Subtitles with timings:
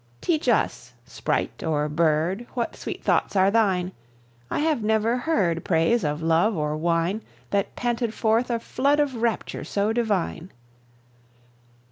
[0.19, 3.91] Teach us, sprite or bird, What sweet thoughts are thine:
[4.49, 9.17] I have never heard Praise of love or wine That panted forth a flood of
[9.21, 10.49] rapture so divine.